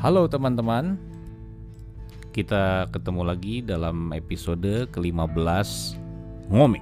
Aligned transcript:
Halo 0.00 0.24
teman-teman, 0.32 0.96
kita 2.32 2.88
ketemu 2.88 3.20
lagi 3.20 3.60
dalam 3.60 4.16
episode 4.16 4.88
ke-15 4.96 5.68
Ngomik 6.48 6.80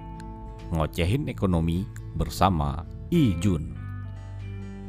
Ngocehin 0.70 1.26
Ekonomi 1.26 1.82
bersama 2.14 2.86
Ijun 3.10 3.77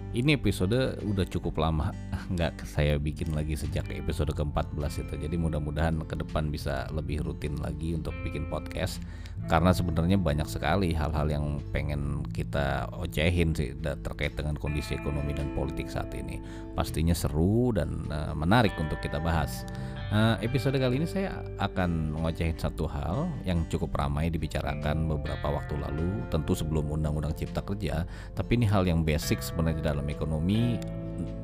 Ini 0.09 0.41
episode 0.41 0.97
udah 1.05 1.21
cukup 1.29 1.61
lama, 1.61 1.93
nggak 2.33 2.65
saya 2.65 2.97
bikin 2.97 3.29
lagi 3.29 3.53
sejak 3.53 3.93
episode 3.93 4.33
ke-14 4.33 5.05
itu. 5.05 5.13
Jadi 5.21 5.37
mudah-mudahan 5.37 6.01
ke 6.09 6.17
depan 6.17 6.49
bisa 6.49 6.89
lebih 6.89 7.21
rutin 7.21 7.53
lagi 7.61 7.93
untuk 7.93 8.17
bikin 8.25 8.49
podcast. 8.49 8.97
Karena 9.45 9.69
sebenarnya 9.69 10.17
banyak 10.17 10.49
sekali 10.49 10.97
hal-hal 10.97 11.29
yang 11.29 11.61
pengen 11.69 12.25
kita 12.33 12.89
ocehin 12.97 13.53
sih 13.53 13.77
terkait 13.77 14.33
dengan 14.33 14.57
kondisi 14.57 14.97
ekonomi 14.97 15.29
dan 15.37 15.53
politik 15.53 15.85
saat 15.93 16.09
ini. 16.17 16.41
Pastinya 16.73 17.13
seru 17.13 17.69
dan 17.69 18.09
uh, 18.09 18.33
menarik 18.33 18.73
untuk 18.81 18.97
kita 19.05 19.21
bahas. 19.21 19.61
Uh, 20.09 20.33
episode 20.41 20.73
kali 20.81 20.97
ini 20.97 21.05
saya 21.05 21.37
akan 21.61 22.17
ngocehin 22.17 22.57
satu 22.57 22.89
hal 22.89 23.29
yang 23.45 23.61
cukup 23.69 23.93
ramai 23.93 24.33
dibicarakan 24.33 25.05
beberapa 25.05 25.53
waktu 25.53 25.77
lalu, 25.77 26.25
tentu 26.33 26.57
sebelum 26.57 26.89
Undang-Undang 26.89 27.37
Cipta 27.37 27.61
Kerja, 27.61 28.09
tapi 28.33 28.57
ini 28.57 28.65
hal 28.65 28.89
yang 28.89 29.05
basic 29.05 29.37
sebenarnya 29.37 29.93
dalam 29.93 30.09
ekonomi, 30.09 30.81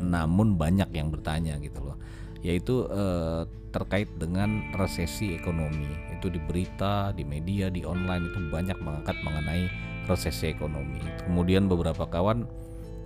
namun 0.01 0.57
banyak 0.57 0.89
yang 0.97 1.13
bertanya 1.13 1.61
gitu 1.61 1.77
loh, 1.77 2.01
yaitu 2.41 2.89
uh, 2.89 3.45
terkait 3.69 4.09
dengan 4.17 4.65
resesi 4.73 5.37
ekonomi. 5.37 5.85
Itu 6.17 6.33
di 6.33 6.41
berita, 6.41 7.13
di 7.13 7.21
media, 7.21 7.69
di 7.69 7.85
online 7.85 8.33
itu 8.33 8.49
banyak 8.49 8.81
mengangkat 8.81 9.13
mengenai 9.21 9.69
resesi 10.09 10.49
ekonomi. 10.49 11.05
Kemudian 11.21 11.69
beberapa 11.69 12.09
kawan 12.09 12.49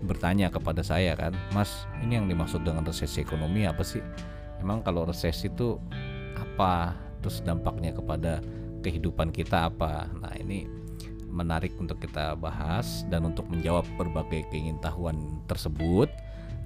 bertanya 0.07 0.48
kepada 0.48 0.80
saya 0.88 1.20
kan, 1.20 1.35
Mas, 1.52 1.84
ini 1.99 2.16
yang 2.16 2.32
dimaksud 2.32 2.63
dengan 2.63 2.88
resesi 2.88 3.20
ekonomi 3.20 3.68
apa 3.68 3.84
sih? 3.84 3.99
Emang 4.60 4.84
kalau 4.84 5.07
resesi 5.07 5.48
itu 5.48 5.79
apa? 6.35 6.96
Terus 7.20 7.43
dampaknya 7.43 7.96
kepada 7.96 8.43
kehidupan 8.84 9.32
kita 9.32 9.71
apa? 9.71 10.07
Nah 10.20 10.32
ini 10.40 10.68
menarik 11.29 11.77
untuk 11.77 12.01
kita 12.01 12.34
bahas 12.35 13.05
dan 13.07 13.27
untuk 13.27 13.46
menjawab 13.48 13.85
berbagai 13.96 14.49
keingintahuan 14.49 15.40
tersebut 15.46 16.10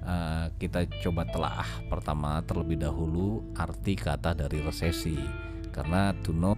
uh, 0.04 0.48
kita 0.56 0.88
coba 1.04 1.28
telah 1.28 1.66
pertama 1.92 2.40
terlebih 2.44 2.80
dahulu 2.80 3.44
arti 3.56 3.96
kata 3.96 4.32
dari 4.32 4.64
resesi 4.64 5.20
karena 5.72 6.16
to 6.24 6.32
know. 6.32 6.56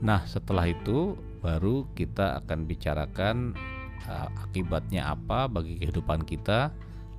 Nah 0.00 0.22
setelah 0.30 0.68
itu 0.70 1.18
baru 1.40 1.88
kita 1.96 2.44
akan 2.44 2.68
bicarakan 2.68 3.36
uh, 4.06 4.28
akibatnya 4.46 5.08
apa 5.08 5.48
bagi 5.48 5.80
kehidupan 5.80 6.22
kita 6.28 6.70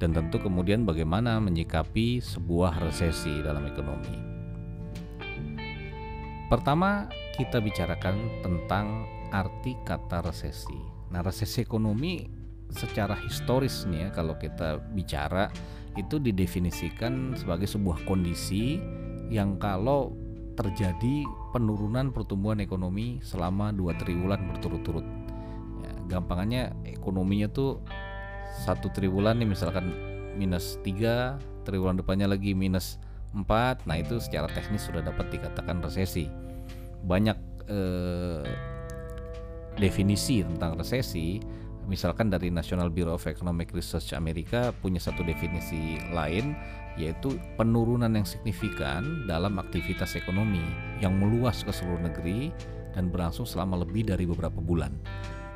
dan 0.01 0.17
tentu 0.17 0.41
kemudian 0.41 0.81
bagaimana 0.81 1.37
menyikapi 1.37 2.17
sebuah 2.17 2.81
resesi 2.81 3.45
dalam 3.45 3.69
ekonomi. 3.69 4.17
Pertama, 6.49 7.05
kita 7.37 7.61
bicarakan 7.61 8.41
tentang 8.41 9.05
arti 9.29 9.77
kata 9.85 10.25
resesi. 10.25 10.75
Nah, 11.13 11.21
resesi 11.21 11.61
ekonomi 11.61 12.25
secara 12.73 13.13
historis 13.13 13.85
nih 13.85 14.07
ya 14.07 14.09
kalau 14.09 14.35
kita 14.41 14.81
bicara 14.97 15.53
itu 15.99 16.17
didefinisikan 16.17 17.35
sebagai 17.37 17.67
sebuah 17.67 18.01
kondisi 18.07 18.79
yang 19.29 19.59
kalau 19.61 20.15
terjadi 20.55 21.27
penurunan 21.51 22.15
pertumbuhan 22.15 22.63
ekonomi 22.63 23.19
selama 23.23 23.75
dua 23.75 23.91
triwulan 23.99 24.39
berturut-turut 24.55 25.03
gampangannya 26.11 26.75
ekonominya 26.83 27.47
tuh 27.47 27.79
satu 28.51 28.91
triwulan 28.91 29.39
nih 29.39 29.49
misalkan 29.49 29.95
minus 30.35 30.79
3 30.83 31.63
triwulan 31.63 31.95
depannya 31.99 32.27
lagi 32.27 32.51
minus 32.51 32.99
4 33.31 33.87
nah 33.87 33.95
itu 33.95 34.19
secara 34.19 34.51
teknis 34.51 34.83
sudah 34.83 34.99
dapat 35.03 35.31
dikatakan 35.31 35.79
resesi. 35.79 36.27
Banyak 37.07 37.37
eh, 37.71 38.43
definisi 39.79 40.43
tentang 40.43 40.75
resesi. 40.75 41.39
Misalkan 41.89 42.29
dari 42.29 42.53
National 42.53 42.93
Bureau 42.93 43.17
of 43.17 43.25
Economic 43.25 43.73
Research 43.73 44.13
Amerika 44.13 44.69
punya 44.79 45.01
satu 45.01 45.25
definisi 45.25 45.97
lain 46.13 46.53
yaitu 46.99 47.39
penurunan 47.55 48.11
yang 48.11 48.27
signifikan 48.27 49.23
dalam 49.25 49.55
aktivitas 49.57 50.19
ekonomi 50.19 50.61
yang 50.99 51.15
meluas 51.15 51.63
ke 51.63 51.71
seluruh 51.71 52.03
negeri 52.03 52.51
dan 52.91 53.07
berlangsung 53.07 53.47
selama 53.47 53.81
lebih 53.81 54.11
dari 54.11 54.27
beberapa 54.27 54.59
bulan. 54.59 54.91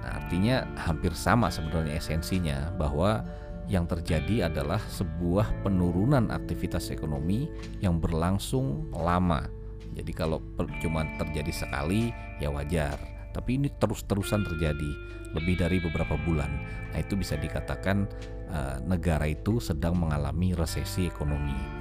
Artinya 0.05 0.65
hampir 0.77 1.11
sama 1.17 1.49
sebenarnya 1.49 1.97
esensinya 1.97 2.69
bahwa 2.77 3.25
yang 3.65 3.89
terjadi 3.89 4.45
adalah 4.45 4.77
sebuah 4.93 5.65
penurunan 5.65 6.29
aktivitas 6.29 6.93
ekonomi 6.93 7.49
yang 7.81 7.97
berlangsung 7.97 8.93
lama. 8.93 9.49
Jadi 9.95 10.11
kalau 10.13 10.43
cuma 10.83 11.07
terjadi 11.17 11.49
sekali 11.49 12.13
ya 12.37 12.53
wajar, 12.53 12.99
tapi 13.33 13.57
ini 13.57 13.71
terus-terusan 13.79 14.45
terjadi 14.45 14.91
lebih 15.33 15.55
dari 15.57 15.81
beberapa 15.81 16.15
bulan. 16.23 16.51
Nah, 16.93 16.99
itu 17.01 17.17
bisa 17.17 17.35
dikatakan 17.35 18.07
uh, 18.51 18.77
negara 18.85 19.27
itu 19.27 19.57
sedang 19.59 19.97
mengalami 19.97 20.55
resesi 20.55 21.09
ekonomi 21.09 21.74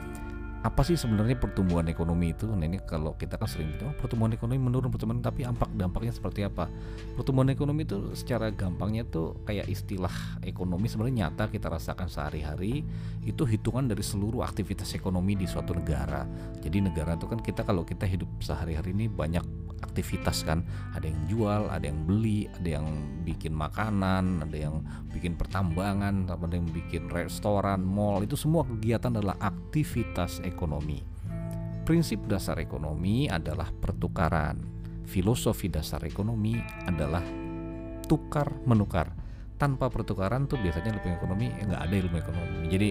apa 0.65 0.81
sih 0.81 0.97
sebenarnya 0.97 1.37
pertumbuhan 1.37 1.85
ekonomi 1.93 2.33
itu? 2.33 2.49
Nah 2.49 2.65
ini 2.65 2.81
kalau 2.81 3.13
kita 3.21 3.37
kan 3.37 3.45
sering 3.45 3.77
bilang 3.77 3.93
oh, 3.93 3.97
pertumbuhan 4.01 4.33
ekonomi 4.33 4.57
menurun 4.57 4.89
pertumbuhan 4.89 5.21
tapi 5.21 5.45
dampak 5.45 5.69
dampaknya 5.77 6.17
seperti 6.17 6.41
apa? 6.49 6.73
Pertumbuhan 7.21 7.53
ekonomi 7.53 7.85
itu 7.85 8.17
secara 8.17 8.49
gampangnya 8.49 9.05
tuh 9.05 9.37
kayak 9.45 9.69
istilah 9.69 10.41
ekonomi 10.41 10.89
sebenarnya 10.89 11.29
nyata 11.29 11.53
kita 11.53 11.69
rasakan 11.69 12.09
sehari-hari 12.09 12.81
itu 13.29 13.45
hitungan 13.45 13.85
dari 13.85 14.01
seluruh 14.01 14.41
aktivitas 14.41 14.97
ekonomi 14.97 15.37
di 15.37 15.45
suatu 15.45 15.77
negara. 15.77 16.25
Jadi 16.65 16.81
negara 16.81 17.13
itu 17.13 17.29
kan 17.29 17.45
kita 17.45 17.61
kalau 17.61 17.85
kita 17.85 18.09
hidup 18.09 18.33
sehari-hari 18.41 18.97
ini 18.97 19.13
banyak 19.13 19.45
aktivitas 19.85 20.43
kan. 20.49 20.65
Ada 20.97 21.07
yang 21.07 21.21
jual 21.29 21.63
ada 21.69 21.85
yang 21.85 22.01
beli 22.09 22.49
ada 22.49 22.81
yang 22.81 22.87
bikin 23.23 23.53
makanan 23.53 24.43
ada 24.43 24.57
yang 24.57 24.81
bikin 25.13 25.37
pertambangan 25.37 26.27
ada 26.27 26.55
yang 26.57 26.69
bikin 26.73 27.13
restoran 27.13 27.85
mall. 27.85 28.25
Itu 28.25 28.35
semua 28.41 28.65
kegiatan 28.65 29.13
adalah 29.13 29.37
aktivitas 29.39 30.41
ekonomi. 30.43 31.05
Prinsip 31.85 32.25
dasar 32.25 32.57
ekonomi 32.65 33.29
adalah 33.29 33.69
pertukaran. 33.69 34.57
Filosofi 35.05 35.69
dasar 35.69 36.01
ekonomi 36.09 36.57
adalah 36.89 37.21
tukar 38.09 38.49
menukar. 38.65 39.13
Tanpa 39.61 39.93
pertukaran 39.93 40.49
tuh 40.49 40.57
biasanya 40.65 40.97
ilmu 40.97 41.09
ekonomi 41.13 41.47
nggak 41.53 41.81
ada 41.85 41.95
ilmu 41.95 42.17
ekonomi. 42.17 42.59
Jadi 42.73 42.89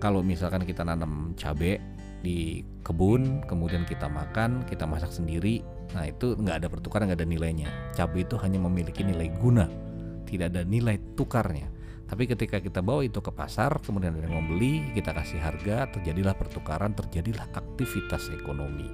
kalau 0.00 0.24
misalkan 0.24 0.64
kita 0.64 0.82
nanam 0.88 1.36
cabai 1.36 1.76
di 2.20 2.64
kebun 2.84 3.44
kemudian 3.48 3.84
kita 3.88 4.08
makan 4.08 4.64
kita 4.68 4.84
masak 4.84 5.12
sendiri 5.12 5.64
nah 5.90 6.06
itu 6.06 6.38
nggak 6.38 6.56
ada 6.64 6.68
pertukaran 6.70 7.10
nggak 7.10 7.20
ada 7.22 7.28
nilainya. 7.28 7.68
Cabai 7.94 8.22
itu 8.22 8.38
hanya 8.38 8.58
memiliki 8.62 9.02
nilai 9.02 9.30
guna 9.38 9.90
tidak 10.30 10.54
ada 10.54 10.62
nilai 10.62 10.96
tukarnya. 11.18 11.66
Tapi 12.06 12.26
ketika 12.26 12.58
kita 12.58 12.82
bawa 12.82 13.06
itu 13.06 13.18
ke 13.22 13.30
pasar 13.34 13.82
kemudian 13.82 14.14
ada 14.14 14.26
yang 14.26 14.42
membeli 14.42 14.94
kita 14.94 15.14
kasih 15.14 15.42
harga 15.42 15.90
terjadilah 15.94 16.34
pertukaran 16.38 16.94
terjadilah 16.94 17.50
aktivitas 17.54 18.30
ekonomi. 18.34 18.90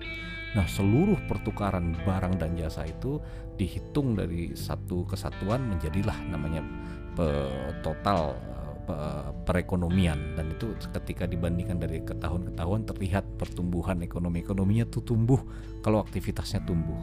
Nah 0.57 0.65
seluruh 0.65 1.21
pertukaran 1.29 1.97
barang 2.05 2.41
dan 2.41 2.57
jasa 2.57 2.89
itu 2.89 3.21
dihitung 3.57 4.17
dari 4.17 4.53
satu 4.57 5.05
kesatuan 5.09 5.65
menjadilah 5.65 6.17
namanya 6.29 6.65
total 7.81 8.37
perekonomian 9.45 10.39
dan 10.39 10.55
itu 10.55 10.73
ketika 10.95 11.27
dibandingkan 11.27 11.83
dari 11.83 12.03
ke 12.03 12.15
tahun 12.17 12.51
ke 12.51 12.53
tahun 12.55 12.81
terlihat 12.87 13.25
pertumbuhan 13.37 14.01
ekonomi 14.03 14.43
ekonominya 14.43 14.87
tuh 14.87 15.03
tumbuh 15.03 15.41
kalau 15.83 16.03
aktivitasnya 16.03 16.63
tumbuh. 16.63 16.99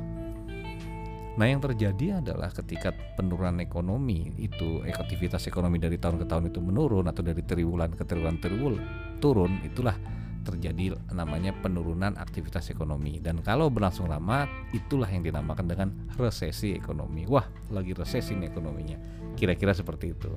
Nah 1.33 1.49
yang 1.49 1.65
terjadi 1.65 2.21
adalah 2.21 2.53
ketika 2.53 2.93
penurunan 3.17 3.57
ekonomi 3.57 4.37
itu 4.37 4.85
aktivitas 4.85 5.49
ekonomi 5.49 5.81
dari 5.81 5.97
tahun 5.97 6.21
ke 6.21 6.25
tahun 6.29 6.53
itu 6.53 6.61
menurun 6.61 7.09
atau 7.09 7.25
dari 7.25 7.41
triwulan 7.41 7.97
ke 7.97 8.05
triwulan 8.05 8.37
triwulan 8.37 8.83
turun 9.17 9.57
itulah 9.65 9.97
terjadi 10.43 10.99
namanya 11.15 11.55
penurunan 11.55 12.13
aktivitas 12.19 12.69
ekonomi 12.69 13.17
dan 13.23 13.39
kalau 13.41 13.71
berlangsung 13.71 14.11
lama 14.11 14.45
itulah 14.75 15.07
yang 15.07 15.23
dinamakan 15.23 15.65
dengan 15.65 15.89
resesi 16.19 16.75
ekonomi. 16.75 17.23
Wah, 17.25 17.47
lagi 17.71 17.95
resesi 17.95 18.35
nih 18.35 18.51
ekonominya. 18.51 18.97
Kira-kira 19.33 19.71
seperti 19.73 20.13
itu. 20.13 20.29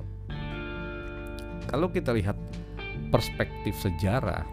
Kalau 1.67 1.91
kita 1.91 2.15
lihat 2.15 2.39
perspektif 3.11 3.75
sejarah, 3.79 4.43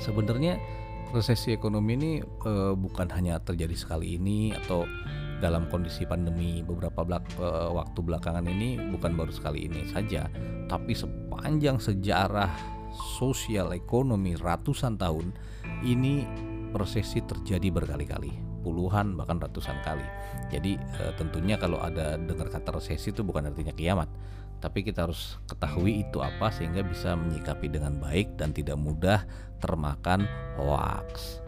sebenarnya 0.00 0.56
resesi 1.14 1.54
ekonomi 1.54 1.94
ini 1.94 2.12
e, 2.20 2.52
bukan 2.74 3.06
hanya 3.14 3.38
terjadi 3.38 3.76
sekali 3.78 4.18
ini 4.18 4.50
atau 4.50 4.88
dalam 5.38 5.68
kondisi 5.68 6.08
pandemi 6.08 6.64
beberapa 6.64 7.04
belak, 7.06 7.24
e, 7.38 7.48
waktu 7.70 7.98
belakangan 8.00 8.44
ini 8.48 8.80
bukan 8.90 9.14
baru 9.14 9.30
sekali 9.30 9.68
ini 9.68 9.86
saja, 9.92 10.26
tapi 10.66 10.96
sepanjang 10.96 11.78
sejarah 11.78 12.50
sosial 13.18 13.74
ekonomi 13.74 14.34
ratusan 14.34 14.98
tahun 14.98 15.30
ini 15.86 16.26
resesi 16.74 17.22
terjadi 17.22 17.70
berkali-kali, 17.70 18.34
puluhan 18.66 19.14
bahkan 19.14 19.38
ratusan 19.38 19.78
kali. 19.86 20.04
Jadi 20.50 20.74
e, 20.74 21.02
tentunya 21.14 21.54
kalau 21.54 21.78
ada 21.78 22.18
dengar 22.18 22.50
kata 22.50 22.82
resesi 22.82 23.14
itu 23.14 23.22
bukan 23.22 23.46
artinya 23.46 23.70
kiamat, 23.70 24.10
tapi 24.64 24.80
kita 24.80 25.04
harus 25.04 25.36
ketahui 25.44 26.08
itu 26.08 26.24
apa 26.24 26.48
sehingga 26.48 26.80
bisa 26.80 27.12
menyikapi 27.12 27.68
dengan 27.68 28.00
baik 28.00 28.40
dan 28.40 28.56
tidak 28.56 28.80
mudah 28.80 29.20
termakan 29.60 30.24
hoax. 30.56 31.44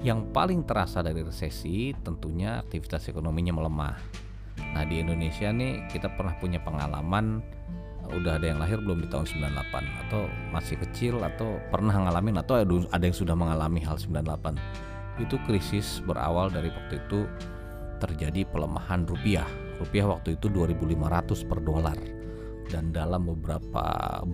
Yang 0.00 0.32
paling 0.32 0.64
terasa 0.64 1.04
dari 1.04 1.20
resesi 1.20 1.92
tentunya 2.00 2.64
aktivitas 2.64 3.12
ekonominya 3.12 3.60
melemah. 3.60 3.96
Nah 4.72 4.88
di 4.88 5.04
Indonesia 5.04 5.52
nih 5.52 5.84
kita 5.92 6.16
pernah 6.16 6.32
punya 6.40 6.64
pengalaman 6.64 7.44
udah 8.08 8.40
ada 8.40 8.48
yang 8.48 8.58
lahir 8.58 8.80
belum 8.80 9.04
di 9.04 9.08
tahun 9.12 9.28
98 9.28 10.08
atau 10.08 10.24
masih 10.48 10.80
kecil 10.80 11.20
atau 11.20 11.60
pernah 11.68 11.92
ngalamin? 11.92 12.40
Atau 12.40 12.56
ada 12.56 13.04
yang 13.04 13.16
sudah 13.16 13.36
mengalami 13.36 13.84
hal 13.84 14.00
98 14.00 15.20
itu 15.20 15.36
krisis 15.44 16.00
berawal 16.08 16.48
dari 16.48 16.72
waktu 16.72 17.04
itu 17.04 17.28
terjadi 18.00 18.48
pelemahan 18.48 19.04
rupiah. 19.04 19.44
Rupiah 19.76 20.08
waktu 20.08 20.40
itu 20.40 20.48
2500 20.48 21.44
per 21.44 21.60
dolar 21.60 22.19
dan 22.70 22.94
dalam 22.94 23.26
beberapa 23.26 23.82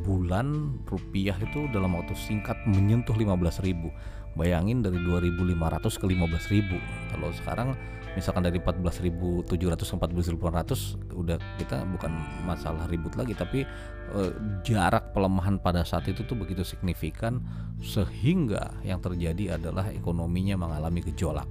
bulan 0.05 0.79
rupiah 0.85 1.35
itu 1.41 1.67
dalam 1.73 1.97
waktu 1.97 2.13
singkat 2.15 2.57
menyentuh 2.69 3.17
15.000 3.17 4.37
bayangin 4.37 4.85
dari 4.85 5.01
2.500 5.01 5.57
ke 5.97 6.05
15.000 6.05 7.17
kalau 7.17 7.29
sekarang 7.33 7.69
misalkan 8.17 8.45
dari 8.45 8.61
14.700 8.61 9.49
ke 9.77 9.95
14.800 9.97 11.17
udah 11.17 11.37
kita 11.61 11.85
bukan 11.97 12.13
masalah 12.45 12.85
ribut 12.89 13.17
lagi 13.17 13.33
tapi 13.33 13.65
eh, 14.13 14.33
jarak 14.65 15.17
pelemahan 15.17 15.57
pada 15.61 15.85
saat 15.85 16.09
itu 16.09 16.25
tuh 16.25 16.37
begitu 16.37 16.65
signifikan 16.65 17.41
sehingga 17.81 18.73
yang 18.85 19.01
terjadi 19.01 19.61
adalah 19.61 19.93
ekonominya 19.93 20.57
mengalami 20.57 21.05
gejolak. 21.05 21.49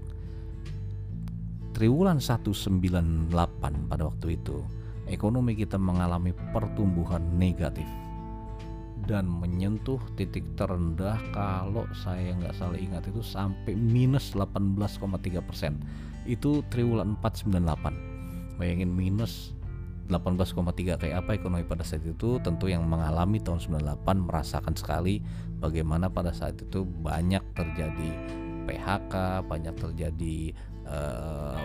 Triwulan 1.77 2.23
198 2.23 3.29
pada 3.91 4.03
waktu 4.07 4.39
itu 4.39 4.63
ekonomi 5.05 5.53
kita 5.53 5.77
mengalami 5.77 6.33
pertumbuhan 6.53 7.21
negatif 7.37 7.87
dan 9.05 9.29
menyentuh 9.29 10.01
titik 10.17 10.43
terendah 10.57 11.21
kalau 11.29 11.85
saya 11.93 12.33
nggak 12.33 12.57
salah 12.57 12.79
ingat 12.79 13.05
itu 13.05 13.21
sampai 13.21 13.77
minus 13.77 14.33
18,3 14.33 15.45
persen. 15.45 15.77
Itu 16.25 16.65
triwulan 16.73 17.13
498 17.21 18.57
bayangin 18.57 18.89
minus 18.89 19.53
18,3 20.09 21.01
kayak 21.01 21.15
apa 21.21 21.37
ekonomi 21.37 21.65
pada 21.65 21.85
saat 21.85 22.01
itu? 22.01 22.41
Tentu 22.41 22.65
yang 22.65 22.85
mengalami 22.89 23.37
tahun 23.37 23.61
98 23.61 24.25
merasakan 24.25 24.73
sekali 24.73 25.21
bagaimana 25.61 26.09
pada 26.09 26.33
saat 26.33 26.57
itu 26.57 26.85
banyak 26.85 27.41
terjadi 27.53 28.09
PHK 28.65 29.45
banyak 29.45 29.75
terjadi 29.77 30.37
uh, 30.89 31.57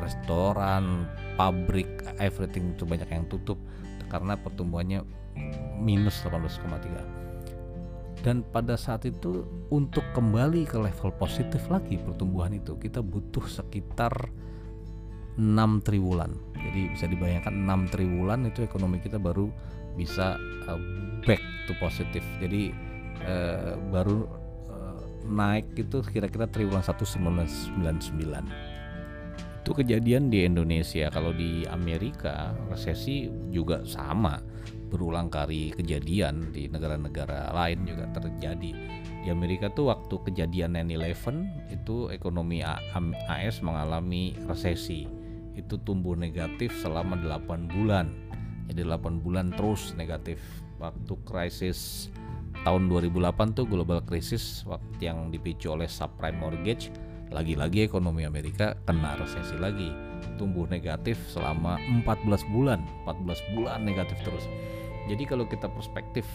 restoran, 0.00 1.06
pabrik, 1.36 1.88
everything 2.20 2.74
itu 2.74 2.88
banyak 2.88 3.08
yang 3.08 3.28
tutup 3.28 3.58
karena 4.08 4.38
pertumbuhannya 4.38 5.02
minus 5.80 6.24
18,3. 6.24 8.24
Dan 8.24 8.42
pada 8.42 8.74
saat 8.74 9.06
itu 9.06 9.46
untuk 9.70 10.02
kembali 10.16 10.66
ke 10.66 10.80
level 10.80 11.14
positif 11.14 11.62
lagi 11.70 12.00
pertumbuhan 12.00 12.58
itu 12.58 12.74
kita 12.80 12.98
butuh 12.98 13.44
sekitar 13.46 14.10
6 15.36 15.86
triwulan. 15.86 16.32
Jadi 16.56 16.96
bisa 16.96 17.06
dibayangkan 17.06 17.54
6 17.54 17.92
triwulan 17.92 18.48
itu 18.48 18.64
ekonomi 18.64 18.98
kita 18.98 19.20
baru 19.20 19.52
bisa 19.94 20.40
uh, 20.66 20.80
back 21.22 21.38
to 21.68 21.76
positif. 21.78 22.24
Jadi 22.42 22.74
uh, 23.22 23.78
baru 23.94 24.26
uh, 24.74 25.02
naik 25.28 25.76
itu 25.76 26.02
kira-kira 26.02 26.50
triwulan 26.50 26.82
1999 26.82 28.75
itu 29.66 29.82
kejadian 29.82 30.30
di 30.30 30.46
Indonesia. 30.46 31.10
Kalau 31.10 31.34
di 31.34 31.66
Amerika 31.66 32.54
resesi 32.70 33.26
juga 33.50 33.82
sama. 33.82 34.38
Berulang 34.86 35.26
kali 35.26 35.74
kejadian 35.74 36.54
di 36.54 36.70
negara-negara 36.70 37.50
lain 37.50 37.82
juga 37.82 38.06
terjadi. 38.14 38.70
Di 39.26 39.28
Amerika 39.34 39.66
tuh 39.66 39.90
waktu 39.90 40.22
kejadian 40.30 40.78
9/11 40.78 41.74
itu 41.74 42.14
ekonomi 42.14 42.62
AS 42.62 43.58
mengalami 43.58 44.38
resesi. 44.46 45.10
Itu 45.58 45.82
tumbuh 45.82 46.14
negatif 46.14 46.70
selama 46.78 47.18
8 47.18 47.66
bulan. 47.66 48.06
Jadi 48.70 48.86
8 48.86 49.18
bulan 49.18 49.50
terus 49.50 49.98
negatif. 49.98 50.38
Waktu 50.78 51.18
krisis 51.26 52.06
tahun 52.62 52.86
2008 52.86 53.58
tuh 53.58 53.66
global 53.66 53.98
krisis 54.06 54.62
waktu 54.62 55.10
yang 55.10 55.34
dipicu 55.34 55.74
oleh 55.74 55.90
subprime 55.90 56.38
mortgage 56.38 56.94
lagi-lagi 57.30 57.86
ekonomi 57.86 58.22
Amerika 58.22 58.78
kena 58.86 59.18
resesi 59.18 59.58
lagi, 59.58 59.90
tumbuh 60.38 60.68
negatif 60.70 61.18
selama 61.30 61.80
14 62.06 62.54
bulan, 62.54 62.80
14 63.08 63.56
bulan 63.56 63.82
negatif 63.82 64.18
terus. 64.22 64.46
Jadi 65.06 65.22
kalau 65.22 65.46
kita 65.46 65.70
perspektif 65.70 66.26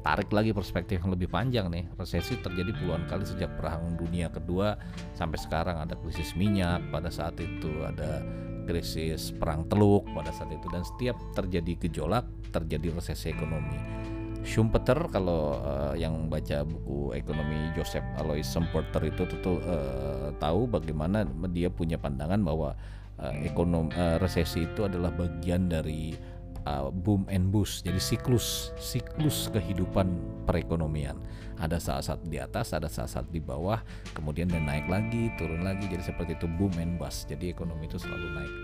tarik 0.00 0.30
lagi 0.32 0.54
perspektif 0.54 1.02
yang 1.02 1.12
lebih 1.12 1.28
panjang 1.28 1.66
nih, 1.68 1.84
resesi 1.98 2.38
terjadi 2.38 2.72
puluhan 2.78 3.04
kali 3.10 3.26
sejak 3.26 3.50
perang 3.58 3.98
dunia 3.98 4.30
kedua. 4.30 4.78
Sampai 5.18 5.38
sekarang 5.38 5.82
ada 5.82 5.98
krisis 5.98 6.32
minyak, 6.38 6.80
pada 6.94 7.10
saat 7.10 7.36
itu 7.42 7.70
ada 7.82 8.22
krisis 8.70 9.34
perang 9.34 9.66
teluk 9.66 10.06
pada 10.14 10.30
saat 10.30 10.54
itu. 10.54 10.66
Dan 10.70 10.86
setiap 10.86 11.18
terjadi 11.34 11.90
gejolak 11.90 12.24
terjadi 12.54 12.94
resesi 12.94 13.34
ekonomi 13.34 14.10
Schumpeter 14.40 14.96
kalau 15.12 15.60
uh, 15.60 15.92
yang 15.92 16.32
baca 16.32 16.64
buku 16.64 17.12
ekonomi 17.12 17.70
Joseph 17.76 18.04
Alois 18.16 18.48
Schumpeter 18.48 19.12
itu 19.12 19.28
tuh 19.44 19.60
uh, 19.60 20.32
tahu 20.40 20.64
bagaimana 20.64 21.28
dia 21.52 21.68
punya 21.68 22.00
pandangan 22.00 22.40
bahwa 22.40 22.72
uh, 23.20 23.34
ekonom 23.44 23.92
uh, 23.92 24.16
resesi 24.16 24.64
itu 24.64 24.88
adalah 24.88 25.12
bagian 25.12 25.68
dari 25.68 26.16
uh, 26.64 26.88
boom 26.88 27.28
and 27.28 27.52
bust 27.52 27.84
jadi 27.84 28.00
siklus 28.00 28.72
siklus 28.80 29.52
kehidupan 29.52 30.08
perekonomian. 30.48 31.20
Ada 31.60 31.76
saat-saat 31.76 32.24
di 32.24 32.40
atas 32.40 32.72
ada 32.72 32.88
saat-saat 32.88 33.28
di 33.28 33.44
bawah 33.44 33.84
kemudian 34.16 34.48
dan 34.48 34.64
naik 34.64 34.88
lagi 34.88 35.28
turun 35.36 35.60
lagi 35.60 35.84
jadi 35.84 36.00
seperti 36.00 36.40
itu 36.40 36.48
boom 36.56 36.72
and 36.80 36.96
bust 36.96 37.28
jadi 37.28 37.52
ekonomi 37.52 37.84
itu 37.84 38.00
selalu 38.00 38.26
naik 38.40 38.54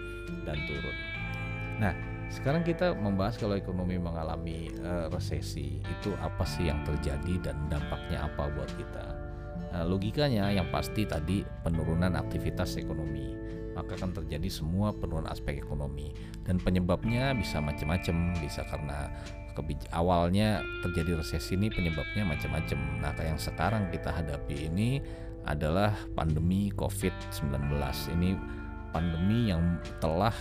dan 0.49 0.59
turun. 0.65 0.97
Nah 1.77 2.16
sekarang 2.31 2.67
kita 2.67 2.95
membahas 2.95 3.39
kalau 3.39 3.55
ekonomi 3.55 3.97
mengalami 3.97 4.71
uh, 4.83 5.07
resesi 5.11 5.79
itu 5.81 6.11
apa 6.19 6.43
sih 6.43 6.67
yang 6.67 6.83
terjadi 6.83 7.51
dan 7.51 7.57
dampaknya 7.71 8.27
apa 8.27 8.51
buat 8.51 8.71
kita. 8.75 9.07
Nah, 9.73 9.85
logikanya 9.85 10.51
yang 10.51 10.67
pasti 10.73 11.05
tadi 11.05 11.45
penurunan 11.63 12.17
aktivitas 12.17 12.81
ekonomi 12.81 13.47
maka 13.77 13.93
akan 13.93 14.17
terjadi 14.17 14.49
semua 14.49 14.89
penurunan 14.97 15.29
aspek 15.29 15.61
ekonomi 15.61 16.17
dan 16.49 16.57
penyebabnya 16.57 17.37
bisa 17.37 17.61
macam-macam 17.61 18.33
bisa 18.41 18.65
karena 18.73 19.13
awalnya 19.93 20.65
terjadi 20.81 21.21
resesi 21.21 21.57
ini 21.57 21.69
penyebabnya 21.69 22.25
macam-macam. 22.25 22.79
Nah, 23.01 23.13
yang 23.21 23.41
sekarang 23.41 23.89
kita 23.93 24.13
hadapi 24.13 24.69
ini 24.69 25.01
adalah 25.49 25.97
pandemi 26.13 26.69
COVID-19. 26.77 27.53
Ini 28.17 28.31
pandemi 28.93 29.53
yang 29.53 29.81
telah 30.01 30.35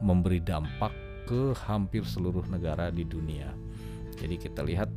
memberi 0.00 0.40
dampak 0.40 1.09
ke 1.30 1.54
hampir 1.70 2.02
seluruh 2.02 2.42
negara 2.50 2.90
di 2.90 3.06
dunia. 3.06 3.54
Jadi 4.18 4.34
kita 4.34 4.66
lihat 4.66 4.90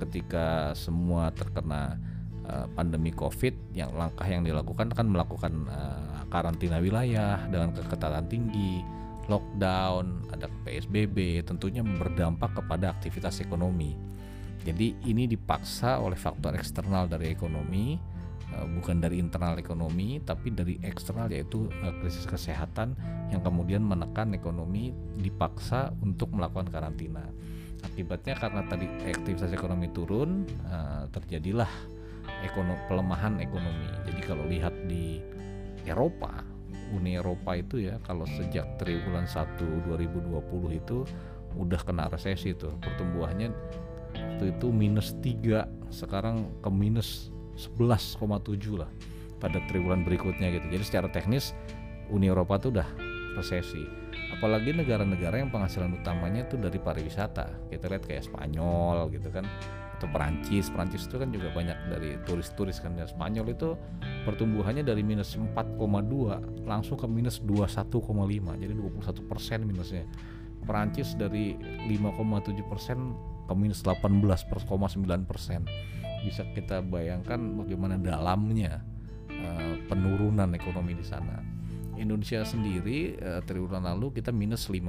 ketika 0.00 0.72
semua 0.72 1.28
terkena 1.36 2.00
uh, 2.48 2.64
pandemi 2.72 3.12
Covid, 3.12 3.52
yang 3.76 3.92
langkah 3.92 4.24
yang 4.24 4.48
dilakukan 4.48 4.88
kan 4.96 5.04
melakukan 5.04 5.68
uh, 5.68 6.24
karantina 6.32 6.80
wilayah 6.80 7.36
dengan 7.52 7.76
keketatan 7.76 8.24
tinggi, 8.32 8.80
lockdown, 9.28 10.32
ada 10.32 10.48
PSBB, 10.64 11.44
tentunya 11.44 11.84
berdampak 11.84 12.56
kepada 12.56 12.96
aktivitas 12.96 13.44
ekonomi. 13.44 13.92
Jadi 14.64 14.96
ini 15.04 15.28
dipaksa 15.28 16.00
oleh 16.00 16.16
faktor 16.16 16.56
eksternal 16.56 17.04
dari 17.04 17.28
ekonomi 17.28 18.00
Eh, 18.00 18.13
bukan 18.62 19.02
dari 19.02 19.18
internal 19.18 19.58
ekonomi 19.58 20.22
tapi 20.22 20.54
dari 20.54 20.78
eksternal 20.86 21.26
yaitu 21.32 21.66
uh, 21.82 21.94
krisis 21.98 22.28
kesehatan 22.28 22.94
yang 23.34 23.42
kemudian 23.42 23.82
menekan 23.82 24.30
ekonomi 24.36 24.94
dipaksa 25.18 25.90
untuk 26.04 26.30
melakukan 26.30 26.70
karantina. 26.70 27.26
Akibatnya 27.84 28.38
karena 28.38 28.62
tadi 28.64 28.86
aktivitas 28.86 29.52
ekonomi 29.52 29.90
turun 29.92 30.46
uh, 30.70 31.04
terjadilah 31.12 31.68
ekonomi, 32.44 32.80
pelemahan 32.88 33.42
ekonomi. 33.42 33.88
Jadi 34.08 34.20
kalau 34.24 34.44
lihat 34.48 34.74
di 34.88 35.20
Eropa, 35.84 36.54
Uni 36.94 37.18
Eropa 37.18 37.58
itu 37.58 37.82
ya 37.82 37.98
kalau 38.06 38.24
sejak 38.24 38.78
triwulan 38.80 39.26
1 39.26 39.88
2020 39.90 40.80
itu 40.80 41.04
udah 41.54 41.80
kena 41.86 42.10
resesi 42.10 42.50
tuh 42.54 42.74
pertumbuhannya 42.82 43.54
itu 44.14 44.44
itu 44.50 44.66
minus 44.70 45.14
3 45.22 45.90
sekarang 45.90 46.50
ke 46.62 46.70
minus 46.70 47.33
11,7 47.54 48.80
lah 48.80 48.90
pada 49.38 49.60
triwulan 49.68 50.02
berikutnya 50.02 50.50
gitu. 50.54 50.66
Jadi 50.72 50.84
secara 50.84 51.08
teknis 51.10 51.52
Uni 52.08 52.28
Eropa 52.28 52.56
tuh 52.60 52.74
udah 52.74 52.88
resesi. 53.36 53.82
Apalagi 54.34 54.74
negara-negara 54.74 55.40
yang 55.42 55.50
penghasilan 55.50 55.94
utamanya 56.00 56.46
tuh 56.46 56.58
dari 56.58 56.78
pariwisata. 56.78 57.70
Kita 57.70 57.86
lihat 57.90 58.04
kayak 58.06 58.26
Spanyol 58.26 59.10
gitu 59.14 59.28
kan 59.30 59.46
atau 59.94 60.10
Perancis. 60.10 60.68
Perancis 60.70 61.06
itu 61.06 61.16
kan 61.16 61.30
juga 61.30 61.54
banyak 61.54 61.78
dari 61.90 62.18
turis-turis 62.26 62.82
kan. 62.82 62.98
Dan 62.98 63.06
Spanyol 63.06 63.54
itu 63.54 63.78
pertumbuhannya 64.26 64.82
dari 64.82 65.06
minus 65.06 65.38
4,2 65.38 66.66
langsung 66.66 66.98
ke 66.98 67.06
minus 67.06 67.38
21,5. 67.40 68.02
Jadi 68.58 68.72
21 68.74 69.30
persen 69.30 69.58
minusnya. 69.64 70.04
Perancis 70.64 71.12
dari 71.14 71.54
5,7 71.86 72.64
persen 72.64 73.12
ke 73.44 73.52
minus 73.52 73.84
18,9 73.84 74.48
persen 75.28 75.68
bisa 76.24 76.42
kita 76.56 76.80
bayangkan 76.80 77.38
bagaimana 77.60 78.00
dalamnya 78.00 78.80
uh, 79.28 79.76
penurunan 79.86 80.48
ekonomi 80.56 80.96
di 80.96 81.04
sana. 81.04 81.44
Indonesia 81.94 82.42
sendiri 82.42 83.14
uh, 83.22 83.44
triwulan 83.44 83.86
lalu 83.86 84.18
kita 84.18 84.34
minus 84.34 84.66
5%. 84.66 84.82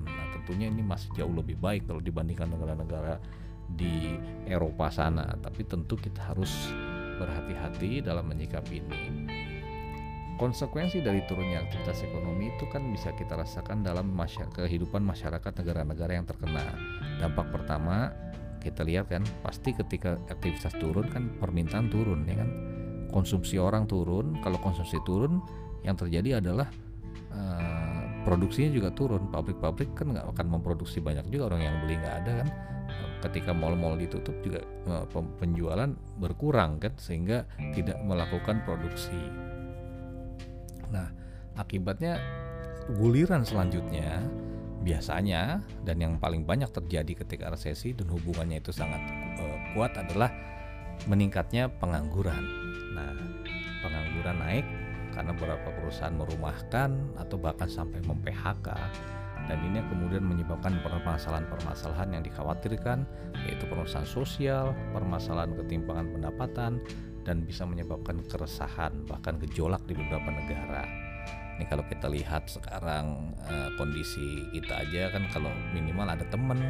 Nah, 0.00 0.26
tentunya 0.38 0.70
ini 0.70 0.80
masih 0.80 1.12
jauh 1.18 1.34
lebih 1.34 1.58
baik 1.60 1.90
kalau 1.90 2.00
dibandingkan 2.00 2.48
negara-negara 2.48 3.20
di 3.66 4.14
Eropa 4.46 4.88
sana, 4.94 5.26
tapi 5.42 5.66
tentu 5.66 5.98
kita 5.98 6.32
harus 6.32 6.70
berhati-hati 7.18 8.06
dalam 8.06 8.30
menyikapi 8.30 8.78
ini. 8.78 9.02
Konsekuensi 10.36 11.00
dari 11.00 11.24
turunnya 11.24 11.64
aktivitas 11.64 12.04
ekonomi 12.04 12.52
itu 12.52 12.68
kan 12.68 12.84
bisa 12.92 13.08
kita 13.16 13.40
rasakan 13.40 13.80
dalam 13.80 14.12
masyarakat, 14.12 14.68
kehidupan 14.68 15.00
masyarakat 15.00 15.48
negara-negara 15.48 16.12
yang 16.12 16.28
terkena. 16.28 16.76
Dampak 17.16 17.48
pertama 17.56 18.12
kita 18.60 18.82
lihat 18.82 19.10
kan 19.12 19.22
pasti 19.40 19.72
ketika 19.72 20.20
aktivitas 20.28 20.74
turun 20.76 21.06
kan 21.08 21.32
permintaan 21.38 21.88
turun 21.88 22.26
ya 22.26 22.40
kan? 22.40 22.50
Konsumsi 23.10 23.56
orang 23.56 23.88
turun 23.88 24.36
kalau 24.42 24.58
konsumsi 24.60 24.98
turun 25.06 25.40
yang 25.86 25.94
terjadi 25.94 26.42
adalah 26.42 26.68
uh, 27.32 28.26
produksinya 28.26 28.74
juga 28.74 28.90
turun. 28.92 29.30
Pabrik-pabrik 29.30 29.94
kan 29.94 30.12
nggak 30.12 30.26
akan 30.36 30.46
memproduksi 30.58 30.98
banyak 30.98 31.30
juga 31.30 31.54
orang 31.54 31.62
yang 31.64 31.76
beli 31.84 31.94
nggak 31.96 32.16
ada 32.26 32.32
kan? 32.44 32.48
Ketika 33.24 33.50
mal-mal 33.56 33.96
ditutup 33.96 34.34
juga 34.42 34.60
uh, 34.90 35.06
penjualan 35.40 35.90
berkurang 36.20 36.82
kan 36.82 36.92
sehingga 36.98 37.46
tidak 37.72 37.96
melakukan 38.04 38.60
produksi. 38.66 39.18
Nah 40.90 41.08
akibatnya 41.56 42.20
guliran 43.00 43.42
selanjutnya 43.42 44.22
biasanya 44.86 45.66
dan 45.82 45.98
yang 45.98 46.14
paling 46.22 46.46
banyak 46.46 46.70
terjadi 46.70 47.26
ketika 47.26 47.50
resesi 47.50 47.90
dan 47.90 48.06
hubungannya 48.06 48.62
itu 48.62 48.70
sangat 48.70 49.02
uh, 49.42 49.58
kuat 49.74 49.98
adalah 49.98 50.30
meningkatnya 51.10 51.66
pengangguran. 51.82 52.38
Nah, 52.94 53.10
pengangguran 53.82 54.38
naik 54.38 54.66
karena 55.10 55.34
beberapa 55.34 55.68
perusahaan 55.74 56.14
merumahkan 56.14 57.18
atau 57.18 57.36
bahkan 57.36 57.66
sampai 57.66 57.98
mem-PHK 58.06 58.68
dan 59.46 59.58
ini 59.62 59.78
kemudian 59.90 60.22
menyebabkan 60.22 60.78
permasalahan-permasalahan 60.82 62.18
yang 62.18 62.22
dikhawatirkan 62.22 63.02
yaitu 63.46 63.64
permasalahan 63.66 64.06
sosial, 64.06 64.66
permasalahan 64.94 65.54
ketimpangan 65.54 66.06
pendapatan 66.14 66.72
dan 67.26 67.42
bisa 67.42 67.66
menyebabkan 67.66 68.22
keresahan 68.26 69.02
bahkan 69.10 69.38
gejolak 69.42 69.82
di 69.86 69.98
beberapa 69.98 70.30
negara. 70.30 71.05
Ini 71.56 71.64
kalau 71.72 71.84
kita 71.88 72.12
lihat 72.12 72.52
sekarang 72.52 73.32
uh, 73.48 73.70
kondisi 73.80 74.44
kita 74.52 74.84
aja 74.84 75.08
kan 75.12 75.24
kalau 75.32 75.48
minimal 75.72 76.12
ada 76.12 76.24
temen 76.28 76.60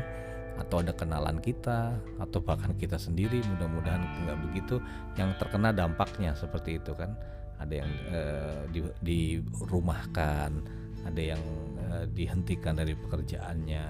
atau 0.56 0.80
ada 0.80 0.94
kenalan 0.96 1.36
kita 1.42 1.92
atau 2.16 2.40
bahkan 2.40 2.72
kita 2.78 2.96
sendiri 2.96 3.44
mudah-mudahan 3.44 4.00
nggak 4.24 4.38
begitu 4.48 4.80
yang 5.20 5.34
terkena 5.36 5.74
dampaknya 5.74 6.32
seperti 6.38 6.78
itu 6.78 6.94
kan. 6.94 7.18
Ada 7.56 7.74
yang 7.82 7.90
uh, 8.12 8.62
di, 8.68 8.80
dirumahkan 9.00 10.50
ada 11.06 11.22
yang 11.22 11.42
uh, 11.86 12.04
dihentikan 12.10 12.74
dari 12.76 12.98
pekerjaannya 12.98 13.86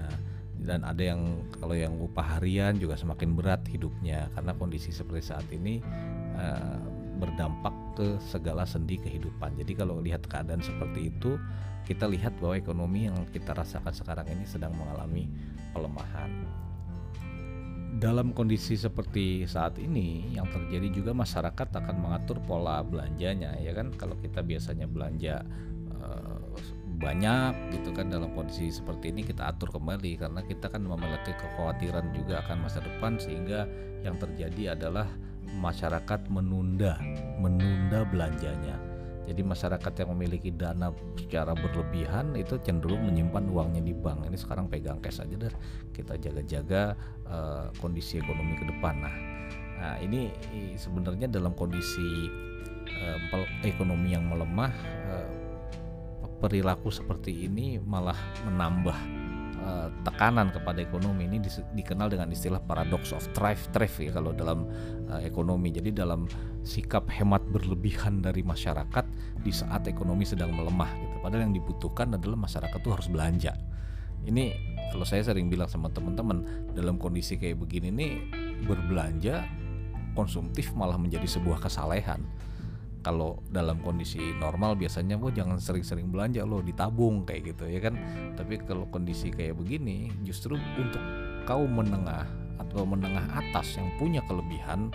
dan 0.65 0.81
ada 0.85 1.03
yang 1.12 1.45
kalau 1.61 1.76
yang 1.76 1.95
upah 2.00 2.41
harian 2.41 2.81
juga 2.81 2.97
semakin 2.97 3.37
berat 3.37 3.62
hidupnya 3.69 4.33
karena 4.33 4.53
kondisi 4.57 4.88
seperti 4.93 5.23
saat 5.29 5.47
ini 5.53 5.85
uh, 6.37 6.96
berdampak 7.16 7.73
ke 7.96 8.20
segala 8.20 8.68
sendi 8.68 9.00
kehidupan. 9.00 9.56
Jadi 9.56 9.73
kalau 9.73 9.99
lihat 10.04 10.28
keadaan 10.28 10.61
seperti 10.61 11.08
itu, 11.11 11.40
kita 11.88 12.04
lihat 12.11 12.37
bahwa 12.38 12.54
ekonomi 12.58 13.08
yang 13.08 13.16
kita 13.32 13.56
rasakan 13.56 13.94
sekarang 13.94 14.28
ini 14.28 14.44
sedang 14.44 14.76
mengalami 14.76 15.26
pelemahan. 15.73 16.30
Dalam 17.96 18.37
kondisi 18.37 18.76
seperti 18.76 19.49
saat 19.49 19.80
ini, 19.80 20.37
yang 20.37 20.44
terjadi 20.52 20.92
juga 20.92 21.16
masyarakat 21.16 21.68
akan 21.80 21.96
mengatur 21.96 22.37
pola 22.44 22.85
belanjanya, 22.85 23.56
ya 23.56 23.73
kan? 23.73 23.88
Kalau 23.96 24.20
kita 24.20 24.44
biasanya 24.44 24.85
belanja 24.85 25.40
uh, 25.96 26.52
banyak 26.96 27.76
gitu 27.76 27.92
kan 27.92 28.08
dalam 28.08 28.32
kondisi 28.32 28.73
seperti 28.73 29.12
ini 29.12 29.20
kita 29.20 29.52
atur 29.52 29.68
kembali 29.68 30.16
karena 30.16 30.40
kita 30.40 30.73
kan 30.73 30.80
memiliki 30.80 31.37
kekhawatiran 31.37 32.08
juga 32.16 32.40
akan 32.40 32.64
masa 32.64 32.80
depan 32.80 33.20
sehingga 33.20 33.68
yang 34.00 34.16
terjadi 34.16 34.73
adalah 34.73 35.04
masyarakat 35.55 36.26
menunda 36.33 36.99
menunda 37.38 38.03
belanjanya. 38.09 38.76
Jadi 39.26 39.43
masyarakat 39.43 39.93
yang 40.07 40.15
memiliki 40.15 40.55
dana 40.55 40.95
secara 41.19 41.50
berlebihan 41.50 42.38
itu 42.38 42.62
cenderung 42.62 43.11
menyimpan 43.11 43.50
uangnya 43.50 43.83
di 43.83 43.91
bank. 43.91 44.23
Ini 44.23 44.38
sekarang 44.38 44.71
pegang 44.71 45.03
cash 45.03 45.19
aja 45.19 45.35
deh. 45.35 45.55
Kita 45.91 46.15
jaga-jaga 46.15 46.95
uh, 47.26 47.67
kondisi 47.83 48.23
ekonomi 48.23 48.55
ke 48.55 48.71
depan. 48.71 49.03
Nah, 49.03 49.15
nah 49.83 49.95
ini 49.99 50.31
sebenarnya 50.79 51.26
dalam 51.26 51.59
kondisi 51.59 52.31
uh, 52.87 53.19
ekonomi 53.67 54.15
yang 54.15 54.31
melemah, 54.31 54.71
uh, 55.11 55.29
perilaku 56.38 56.95
seperti 56.95 57.50
ini 57.50 57.83
malah 57.83 58.17
menambah 58.47 58.95
uh, 59.66 59.90
tekanan 60.06 60.54
kepada 60.54 60.78
ekonomi 60.78 61.26
ini 61.26 61.42
di, 61.42 61.50
dikenal 61.50 62.06
dengan 62.06 62.30
istilah 62.30 62.62
paradox 62.62 63.11
of 63.11 63.26
thrive 63.35 63.58
thrive 63.75 63.96
ya 63.99 64.11
kalau 64.14 64.30
dalam 64.30 64.70
uh, 65.11 65.18
ekonomi. 65.20 65.75
Jadi 65.75 65.90
dalam 65.90 66.30
sikap 66.62 67.11
hemat 67.11 67.42
berlebihan 67.50 68.23
dari 68.23 68.46
masyarakat 68.46 69.04
di 69.42 69.50
saat 69.50 69.90
ekonomi 69.90 70.23
sedang 70.23 70.54
melemah 70.54 70.90
gitu. 70.94 71.16
Padahal 71.20 71.50
yang 71.50 71.54
dibutuhkan 71.58 72.14
adalah 72.14 72.38
masyarakat 72.38 72.78
tuh 72.78 72.94
harus 72.94 73.11
belanja. 73.11 73.58
Ini 74.26 74.44
kalau 74.94 75.06
saya 75.06 75.26
sering 75.26 75.50
bilang 75.50 75.70
sama 75.70 75.90
teman-teman 75.90 76.70
dalam 76.75 76.99
kondisi 76.99 77.38
kayak 77.38 77.58
begini 77.62 77.90
nih 77.90 78.12
berbelanja 78.66 79.46
konsumtif 80.16 80.73
malah 80.73 80.96
menjadi 80.96 81.28
sebuah 81.28 81.61
kesalehan 81.61 82.25
kalau 83.07 83.39
dalam 83.55 83.79
kondisi 83.87 84.19
normal 84.35 84.75
biasanya 84.75 85.15
wah 85.15 85.31
jangan 85.31 85.63
sering-sering 85.63 86.11
belanja 86.11 86.43
loh 86.43 86.59
ditabung 86.59 87.23
kayak 87.23 87.55
gitu 87.55 87.71
ya 87.71 87.79
kan? 87.79 87.95
Tapi 88.35 88.59
kalau 88.67 88.91
kondisi 88.91 89.31
kayak 89.31 89.55
begini 89.55 90.11
justru 90.27 90.59
untuk 90.59 90.99
kaum 91.47 91.71
menengah 91.71 92.27
atau 92.59 92.83
menengah 92.83 93.31
atas 93.31 93.79
yang 93.79 93.87
punya 93.95 94.19
kelebihan 94.27 94.91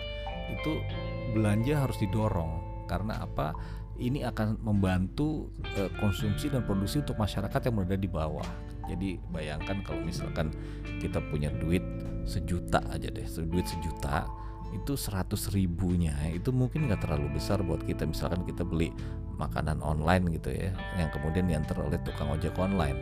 itu 0.52 0.84
belanja 1.32 1.88
harus 1.88 1.96
didorong. 2.04 2.84
Karena 2.84 3.24
apa? 3.24 3.56
Ini 3.96 4.28
akan 4.28 4.60
membantu 4.60 5.48
uh, 5.80 5.88
konsumsi 5.96 6.52
dan 6.52 6.68
produksi 6.68 7.00
untuk 7.00 7.16
masyarakat 7.16 7.60
yang 7.64 7.74
berada 7.80 7.96
di 7.96 8.10
bawah. 8.12 8.48
Jadi 8.92 9.16
bayangkan 9.32 9.80
kalau 9.88 10.04
misalkan 10.04 10.52
kita 11.00 11.22
punya 11.32 11.48
duit 11.48 11.80
sejuta 12.28 12.78
aja 12.92 13.10
deh 13.10 13.26
duit 13.50 13.66
sejuta 13.66 14.26
itu 14.72 14.96
100 14.96 15.52
ribunya. 15.52 16.16
Itu 16.32 16.50
mungkin 16.50 16.88
nggak 16.88 17.04
terlalu 17.04 17.36
besar 17.36 17.60
buat 17.60 17.84
kita. 17.84 18.08
Misalkan 18.08 18.42
kita 18.48 18.64
beli 18.64 18.90
makanan 19.36 19.80
online 19.84 20.38
gitu 20.38 20.52
ya 20.52 20.72
yang 20.96 21.08
kemudian 21.12 21.48
diantar 21.48 21.76
oleh 21.80 22.00
tukang 22.02 22.32
ojek 22.32 22.56
online. 22.56 22.96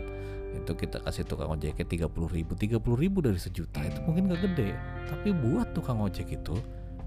Itu 0.51 0.75
kita 0.75 1.01
kasih 1.07 1.25
tukang 1.25 1.55
ojeknya 1.55 1.87
30 1.87 2.11
ribu. 2.11 2.53
30 2.59 2.83
ribu 2.99 3.19
dari 3.23 3.39
sejuta 3.39 3.81
itu 3.87 3.99
mungkin 4.03 4.29
gak 4.29 4.43
gede. 4.51 4.75
Tapi 5.07 5.31
buat 5.31 5.71
tukang 5.73 6.03
ojek 6.03 6.27
itu 6.35 6.59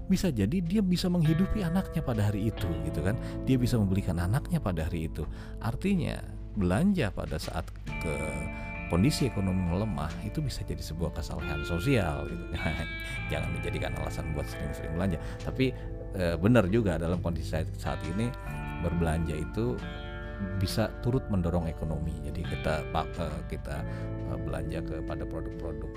bisa 0.04 0.28
jadi 0.28 0.60
dia 0.60 0.84
bisa 0.84 1.08
menghidupi 1.08 1.64
anaknya 1.64 2.04
pada 2.04 2.28
hari 2.28 2.52
itu 2.52 2.68
gitu 2.84 3.00
kan? 3.04 3.16
Dia 3.48 3.56
bisa 3.56 3.76
membelikan 3.76 4.16
anaknya 4.20 4.60
pada 4.60 4.88
hari 4.88 5.12
itu. 5.12 5.24
Artinya 5.60 6.20
belanja 6.54 7.10
pada 7.10 7.36
saat 7.36 7.66
ke 8.00 8.14
kondisi 8.88 9.28
ekonomi 9.28 9.70
melemah 9.70 10.10
itu 10.24 10.40
bisa 10.44 10.62
jadi 10.64 10.80
sebuah 10.80 11.16
kesalahan 11.16 11.62
sosial 11.64 12.28
gitu. 12.28 12.44
Jangan 13.32 13.50
dijadikan 13.60 13.92
alasan 13.98 14.32
buat 14.36 14.46
sering-sering 14.48 14.92
belanja. 14.94 15.18
Tapi 15.42 15.72
e, 16.16 16.24
benar 16.38 16.68
juga 16.68 17.00
dalam 17.00 17.20
kondisi 17.20 17.54
saat 17.78 18.00
ini 18.16 18.28
berbelanja 18.84 19.34
itu 19.34 19.78
bisa 20.60 20.90
turut 21.00 21.24
mendorong 21.30 21.70
ekonomi. 21.70 22.12
Jadi 22.24 22.44
kita 22.44 22.84
e, 22.92 23.26
kita 23.48 23.76
e, 24.28 24.32
belanja 24.38 24.78
kepada 24.84 25.24
produk-produk 25.24 25.92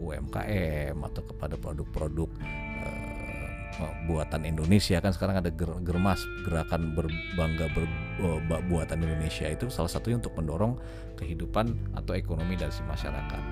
UMKM 0.00 0.96
atau 0.96 1.22
kepada 1.28 1.54
produk-produk 1.60 2.30
buatan 4.04 4.44
Indonesia 4.44 4.98
kan 4.98 5.14
sekarang 5.14 5.40
ada 5.40 5.50
germas 5.54 6.20
gerakan 6.44 6.92
berbangga 6.92 7.70
ber, 7.72 7.84
buatan 8.66 9.00
Indonesia 9.00 9.46
itu 9.48 9.70
salah 9.72 9.88
satunya 9.88 10.20
untuk 10.20 10.34
mendorong 10.36 10.76
kehidupan 11.16 11.96
atau 11.96 12.12
ekonomi 12.16 12.58
dari 12.58 12.72
si 12.72 12.82
masyarakat. 12.84 13.42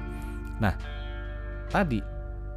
Nah, 0.59 0.75
tadi 1.71 2.03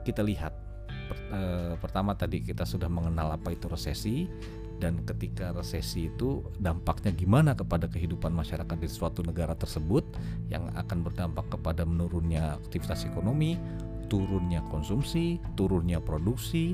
kita 0.02 0.26
lihat 0.26 0.54
per, 0.88 1.18
e, 1.30 1.40
pertama 1.78 2.18
tadi 2.18 2.42
kita 2.42 2.66
sudah 2.66 2.90
mengenal 2.90 3.38
apa 3.38 3.54
itu 3.54 3.70
resesi 3.70 4.26
dan 4.82 5.06
ketika 5.06 5.54
resesi 5.54 6.10
itu 6.10 6.42
dampaknya 6.58 7.14
gimana 7.14 7.54
kepada 7.54 7.86
kehidupan 7.86 8.34
masyarakat 8.34 8.78
di 8.82 8.90
suatu 8.90 9.22
negara 9.22 9.54
tersebut 9.54 10.02
yang 10.50 10.66
akan 10.74 11.06
berdampak 11.06 11.46
kepada 11.54 11.86
menurunnya 11.86 12.58
aktivitas 12.58 13.06
ekonomi, 13.06 13.62
turunnya 14.10 14.66
konsumsi, 14.74 15.38
turunnya 15.54 16.02
produksi, 16.02 16.74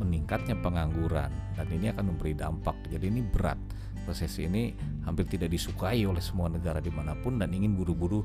meningkatnya 0.00 0.58
pengangguran 0.58 1.30
dan 1.54 1.66
ini 1.70 1.90
akan 1.90 2.14
memberi 2.14 2.34
dampak. 2.34 2.74
Jadi 2.90 3.10
ini 3.10 3.22
berat. 3.22 3.58
Resesi 4.04 4.44
ini 4.44 4.76
hampir 5.08 5.24
tidak 5.24 5.48
disukai 5.48 6.04
oleh 6.04 6.20
semua 6.20 6.52
negara 6.52 6.76
di 6.76 6.92
mana 6.92 7.16
pun 7.16 7.40
dan 7.40 7.48
ingin 7.56 7.72
buru-buru 7.72 8.20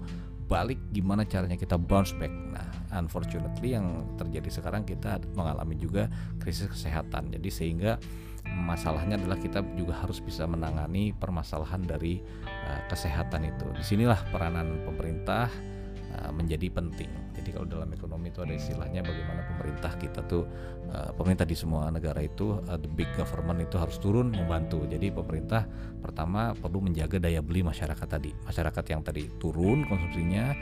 berbalik 0.50 0.82
gimana 0.90 1.30
caranya 1.30 1.54
kita 1.54 1.78
bounce 1.78 2.10
back. 2.18 2.34
Nah, 2.34 2.66
unfortunately 2.98 3.78
yang 3.78 4.02
terjadi 4.18 4.50
sekarang 4.50 4.82
kita 4.82 5.22
mengalami 5.38 5.78
juga 5.78 6.10
krisis 6.42 6.66
kesehatan. 6.66 7.30
Jadi 7.30 7.54
sehingga 7.54 8.02
masalahnya 8.50 9.22
adalah 9.22 9.38
kita 9.38 9.62
juga 9.78 9.94
harus 10.02 10.18
bisa 10.18 10.50
menangani 10.50 11.14
permasalahan 11.14 11.86
dari 11.86 12.18
uh, 12.66 12.82
kesehatan 12.90 13.46
itu. 13.46 13.70
Di 13.78 13.86
sinilah 13.86 14.18
peranan 14.34 14.82
pemerintah 14.90 15.54
uh, 16.16 16.32
menjadi 16.34 16.68
penting. 16.72 17.10
Jadi 17.40 17.50
kalau 17.56 17.68
dalam 17.70 17.90
ekonomi 17.96 18.30
itu 18.34 18.44
ada 18.44 18.54
istilahnya 18.54 19.02
bagaimana 19.06 19.42
pemerintah 19.56 19.94
kita 19.96 20.22
tuh 20.28 20.44
uh, 20.92 21.12
pemerintah 21.16 21.48
di 21.48 21.56
semua 21.56 21.88
negara 21.88 22.20
itu 22.20 22.60
uh, 22.68 22.78
the 22.78 22.90
big 22.90 23.08
government 23.16 23.64
itu 23.64 23.76
harus 23.80 23.96
turun 24.02 24.34
membantu. 24.34 24.84
Jadi 24.90 25.14
pemerintah 25.14 25.66
pertama 26.00 26.56
perlu 26.56 26.84
menjaga 26.84 27.20
daya 27.22 27.40
beli 27.40 27.64
masyarakat 27.64 28.08
tadi. 28.08 28.32
Masyarakat 28.44 28.86
yang 28.92 29.02
tadi 29.06 29.24
turun 29.38 29.86
konsumsinya 29.88 30.56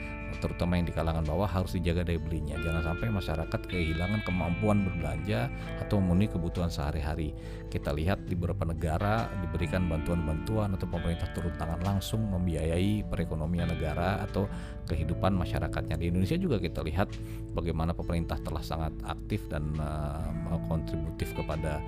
terutama 0.43 0.75
yang 0.75 0.85
di 0.85 0.93
kalangan 0.93 1.23
bawah 1.23 1.47
harus 1.47 1.73
dijaga 1.79 2.03
daya 2.11 2.19
belinya. 2.19 2.59
Jangan 2.59 2.83
sampai 2.93 3.07
masyarakat 3.09 3.61
kehilangan 3.71 4.21
kemampuan 4.27 4.83
berbelanja 4.83 5.47
atau 5.79 6.03
memenuhi 6.03 6.29
kebutuhan 6.29 6.67
sehari-hari. 6.67 7.31
Kita 7.71 7.95
lihat 7.95 8.27
di 8.27 8.35
beberapa 8.35 8.67
negara 8.67 9.31
diberikan 9.39 9.87
bantuan-bantuan 9.87 10.75
atau 10.75 10.87
pemerintah 10.89 11.31
turun 11.31 11.55
tangan 11.55 11.79
langsung 11.81 12.27
membiayai 12.27 13.07
perekonomian 13.07 13.71
negara 13.71 14.21
atau 14.27 14.51
kehidupan 14.87 15.36
masyarakatnya. 15.37 15.95
Di 16.01 16.09
Indonesia 16.09 16.35
juga 16.35 16.57
kita 16.57 16.81
lihat 16.81 17.13
bagaimana 17.53 17.93
pemerintah 17.93 18.41
telah 18.41 18.65
sangat 18.65 18.93
aktif 19.05 19.45
dan 19.47 19.77
uh, 19.77 20.57
kontributif 20.65 21.31
kepada 21.37 21.79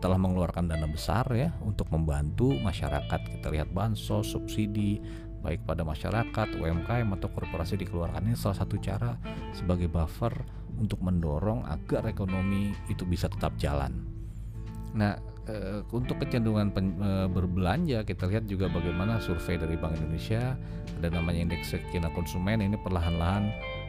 telah 0.00 0.16
mengeluarkan 0.16 0.72
dana 0.72 0.88
besar 0.88 1.28
ya 1.36 1.52
untuk 1.60 1.92
membantu 1.92 2.56
masyarakat. 2.64 3.20
Kita 3.38 3.52
lihat 3.52 3.68
bansos, 3.76 4.32
subsidi, 4.32 4.96
baik 5.44 5.68
pada 5.68 5.84
masyarakat, 5.84 6.56
UMKM 6.56 7.08
atau 7.20 7.28
korporasi 7.28 7.76
dikeluarkan 7.76 8.32
ini 8.32 8.36
salah 8.40 8.64
satu 8.64 8.80
cara 8.80 9.12
sebagai 9.52 9.92
buffer 9.92 10.32
untuk 10.80 11.04
mendorong 11.04 11.68
agar 11.68 12.08
ekonomi 12.08 12.72
itu 12.88 13.04
bisa 13.04 13.28
tetap 13.28 13.52
jalan. 13.60 13.92
Nah, 14.96 15.33
e, 15.48 15.82
untuk 15.92 16.20
kecenderungan 16.20 16.72
pen, 16.72 16.96
e, 16.98 17.10
berbelanja 17.28 18.04
kita 18.04 18.28
lihat 18.28 18.44
juga 18.48 18.68
bagaimana 18.68 19.20
survei 19.20 19.60
dari 19.60 19.76
Bank 19.76 19.96
Indonesia 20.00 20.56
ada 21.00 21.08
namanya 21.10 21.50
indeks 21.50 21.72
keyakinan 21.74 22.12
konsumen 22.16 22.64
ini 22.64 22.76
perlahan-lahan 22.80 23.44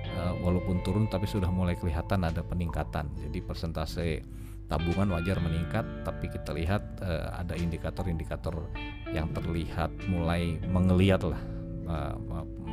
e, 0.05 0.21
walaupun 0.43 0.83
turun 0.83 1.05
tapi 1.07 1.27
sudah 1.27 1.47
mulai 1.51 1.75
kelihatan 1.79 2.23
ada 2.23 2.43
peningkatan. 2.43 3.07
Jadi 3.27 3.39
persentase 3.43 4.23
tabungan 4.65 5.13
wajar 5.13 5.37
meningkat 5.37 5.85
tapi 6.01 6.25
kita 6.25 6.49
lihat 6.49 6.81
uh, 7.05 7.37
ada 7.37 7.53
indikator-indikator 7.53 8.65
yang 9.13 9.29
terlihat 9.29 9.93
mulai 10.09 10.57
mengeliat 10.65 11.21
lah 11.21 11.37
uh, 11.85 12.17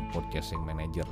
purchasing 0.08 0.60
manager 0.64 1.04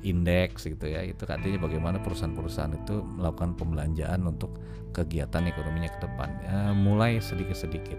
indeks 0.00 0.64
gitu 0.64 0.88
ya 0.88 1.04
itu 1.04 1.22
artinya 1.28 1.60
bagaimana 1.60 1.96
perusahaan-perusahaan 2.00 2.74
itu 2.76 3.04
melakukan 3.04 3.56
pembelanjaan 3.56 4.24
untuk 4.24 4.56
kegiatan 4.96 5.46
ekonominya 5.46 5.90
ke 5.92 6.00
depan 6.04 6.28
uh, 6.48 6.72
mulai 6.74 7.20
sedikit-sedikit 7.20 7.98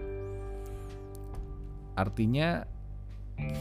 artinya 1.96 2.66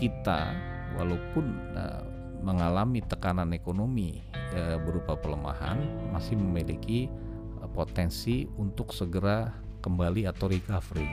kita 0.01 0.55
walaupun 0.97 1.45
uh, 1.77 2.03
mengalami 2.41 3.05
tekanan 3.05 3.53
ekonomi 3.53 4.19
uh, 4.57 4.81
berupa 4.81 5.15
pelemahan 5.15 5.79
masih 6.09 6.35
memiliki 6.35 7.07
potensi 7.71 8.49
untuk 8.57 8.91
segera 8.91 9.53
kembali 9.85 10.27
atau 10.27 10.49
recovery. 10.49 11.07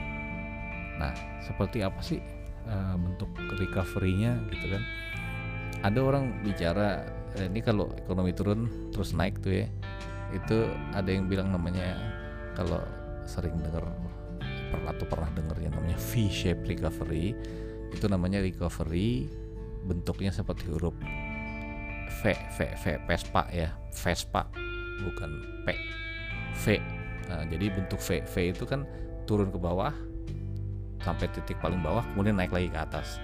Nah, 0.97 1.13
seperti 1.39 1.85
apa 1.85 2.01
sih 2.03 2.19
bentuk 2.99 3.31
recovery-nya 3.55 4.35
gitu 4.51 4.65
kan? 4.75 4.83
Ada 5.79 5.99
orang 6.03 6.43
bicara 6.43 7.07
eh, 7.07 7.18
ini 7.45 7.63
kalau 7.63 7.91
ekonomi 7.95 8.35
turun 8.35 8.91
terus 8.91 9.15
naik 9.15 9.39
tuh 9.39 9.63
ya. 9.63 9.67
Itu 10.35 10.69
ada 10.93 11.09
yang 11.09 11.25
bilang 11.25 11.55
namanya 11.55 11.97
kalau 12.53 12.83
sering 13.25 13.57
dengar 13.61 13.87
pernah 14.69 14.93
atau 14.93 15.05
pernah 15.09 15.29
dengar 15.33 15.57
yang 15.57 15.73
namanya 15.73 15.97
V-shape 15.97 16.67
recovery. 16.67 17.33
Itu 17.89 18.05
namanya 18.05 18.43
recovery 18.43 19.25
bentuknya 19.87 20.29
seperti 20.29 20.67
huruf 20.69 20.93
V, 22.19 22.23
V, 22.35 22.57
V, 22.83 22.83
Vespa 23.07 23.47
ya, 23.49 23.71
Vespa 23.95 24.45
bukan 25.01 25.31
P 25.63 25.67
V. 26.59 26.65
Nah, 27.31 27.47
jadi 27.47 27.71
bentuk 27.71 28.01
V. 28.03 28.21
V 28.27 28.35
itu 28.51 28.65
kan 28.67 28.83
turun 29.23 29.53
ke 29.53 29.57
bawah 29.61 29.93
sampai 30.99 31.31
titik 31.31 31.55
paling 31.63 31.79
bawah 31.79 32.03
kemudian 32.13 32.35
naik 32.35 32.51
lagi 32.51 32.67
ke 32.67 32.75
atas. 32.75 33.23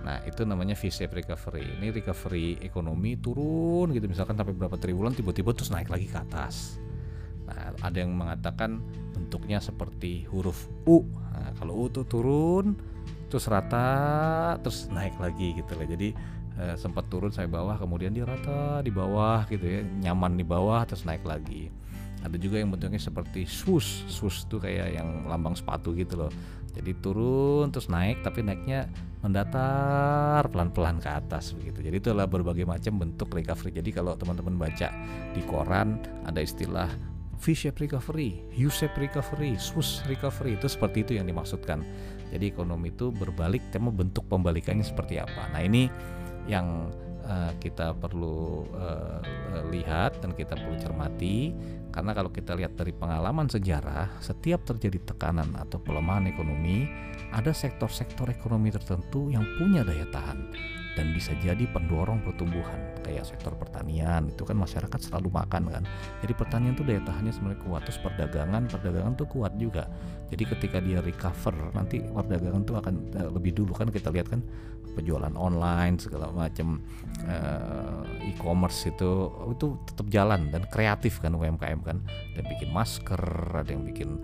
Nah, 0.00 0.24
itu 0.24 0.42
namanya 0.48 0.72
V-shape 0.72 1.12
recovery. 1.24 1.76
Ini 1.80 1.92
recovery 1.92 2.60
ekonomi 2.64 3.20
turun 3.20 3.92
gitu 3.92 4.08
misalkan 4.08 4.36
sampai 4.36 4.56
berapa 4.56 4.76
triwulan 4.80 5.12
tiba-tiba 5.12 5.52
terus 5.52 5.68
naik 5.68 5.92
lagi 5.92 6.08
ke 6.08 6.18
atas. 6.18 6.80
Nah, 7.44 7.74
ada 7.82 7.96
yang 8.00 8.14
mengatakan 8.14 8.80
bentuknya 9.12 9.60
seperti 9.60 10.24
huruf 10.30 10.70
U. 10.88 11.04
Nah, 11.04 11.52
kalau 11.58 11.76
U 11.76 11.84
itu 11.90 12.06
turun 12.08 12.78
terus 13.30 13.46
rata 13.46 14.58
terus 14.58 14.90
naik 14.90 15.14
lagi 15.20 15.54
gitu 15.58 15.72
lah. 15.76 15.86
Jadi 15.86 16.08
eh, 16.58 16.74
sempat 16.80 17.06
turun 17.12 17.30
saya 17.30 17.46
bawah 17.46 17.76
kemudian 17.76 18.10
dia 18.16 18.24
rata 18.24 18.80
di 18.80 18.90
bawah 18.90 19.44
gitu 19.46 19.64
ya, 19.64 19.80
nyaman 19.82 20.34
di 20.38 20.44
bawah 20.46 20.82
terus 20.88 21.04
naik 21.04 21.22
lagi 21.28 21.70
ada 22.20 22.36
juga 22.36 22.60
yang 22.60 22.70
bentuknya 22.72 23.00
seperti 23.00 23.48
swoosh. 23.48 24.04
Swoosh 24.06 24.44
tuh 24.46 24.60
kayak 24.60 25.00
yang 25.00 25.24
lambang 25.24 25.56
sepatu 25.56 25.96
gitu 25.96 26.26
loh. 26.26 26.32
Jadi 26.70 26.94
turun 27.02 27.74
terus 27.74 27.90
naik 27.90 28.22
tapi 28.22 28.46
naiknya 28.46 28.86
mendatar 29.20 30.46
pelan-pelan 30.48 31.02
ke 31.02 31.10
atas 31.10 31.52
begitu. 31.56 31.82
Jadi 31.82 31.96
itulah 31.98 32.30
berbagai 32.30 32.64
macam 32.64 33.00
bentuk 33.02 33.32
recovery. 33.34 33.74
Jadi 33.74 33.90
kalau 33.90 34.14
teman-teman 34.14 34.56
baca 34.56 34.88
di 35.34 35.42
koran 35.44 35.98
ada 36.24 36.40
istilah 36.40 36.88
V-shape 37.40 37.88
recovery, 37.88 38.44
U-shape 38.52 39.00
recovery, 39.00 39.56
swoosh 39.56 40.04
recovery. 40.04 40.60
Itu 40.60 40.68
seperti 40.68 41.08
itu 41.08 41.12
yang 41.16 41.24
dimaksudkan. 41.24 41.80
Jadi 42.28 42.52
ekonomi 42.52 42.92
itu 42.92 43.08
berbalik, 43.08 43.72
tema 43.72 43.88
bentuk 43.88 44.28
pembalikannya 44.28 44.84
seperti 44.84 45.16
apa. 45.16 45.48
Nah 45.48 45.64
ini 45.64 45.88
yang 46.44 46.92
uh, 47.24 47.52
kita 47.56 47.96
perlu 47.96 48.68
uh, 48.76 49.24
lihat 49.72 50.20
dan 50.20 50.36
kita 50.36 50.52
perlu 50.52 50.76
cermati 50.76 51.56
karena 51.90 52.14
kalau 52.14 52.30
kita 52.30 52.54
lihat 52.54 52.78
dari 52.78 52.94
pengalaman 52.94 53.50
sejarah, 53.50 54.22
setiap 54.22 54.62
terjadi 54.62 55.14
tekanan 55.14 55.54
atau 55.58 55.82
pelemahan 55.82 56.30
ekonomi, 56.30 56.86
ada 57.30 57.54
sektor-sektor 57.54 58.30
ekonomi 58.30 58.70
tertentu 58.74 59.30
yang 59.30 59.46
punya 59.58 59.86
daya 59.86 60.06
tahan 60.10 60.38
dan 60.98 61.14
bisa 61.14 61.34
jadi 61.42 61.64
pendorong 61.70 62.22
pertumbuhan. 62.22 62.78
Kayak 63.00 63.26
sektor 63.30 63.54
pertanian, 63.56 64.30
itu 64.30 64.42
kan 64.46 64.56
masyarakat 64.58 65.00
selalu 65.00 65.32
makan 65.32 65.70
kan. 65.70 65.82
Jadi 66.22 66.32
pertanian 66.36 66.72
itu 66.74 66.84
daya 66.86 67.02
tahannya 67.02 67.32
sebenarnya 67.34 67.60
kuat. 67.64 67.82
Terus 67.86 67.98
perdagangan, 68.02 68.62
perdagangan 68.70 69.12
tuh 69.18 69.28
kuat 69.30 69.52
juga. 69.56 69.88
Jadi 70.30 70.44
ketika 70.46 70.78
dia 70.78 71.02
recover, 71.02 71.54
nanti 71.74 72.02
perdagangan 72.02 72.62
tuh 72.62 72.76
akan 72.78 72.94
eh, 73.16 73.30
lebih 73.30 73.52
dulu 73.56 73.72
kan 73.74 73.88
kita 73.90 74.12
lihat 74.14 74.30
kan 74.30 74.42
penjualan 74.94 75.30
online 75.38 76.02
segala 76.02 76.34
macam 76.34 76.82
uh, 77.30 78.02
e-commerce 78.26 78.90
itu 78.90 79.30
itu 79.54 79.78
tetap 79.86 80.06
jalan 80.10 80.50
dan 80.50 80.66
kreatif 80.66 81.22
kan 81.22 81.30
UMKM 81.38 81.80
kan 81.86 82.02
ada 82.34 82.42
bikin 82.42 82.74
masker 82.74 83.22
ada 83.54 83.70
yang 83.70 83.86
bikin 83.86 84.18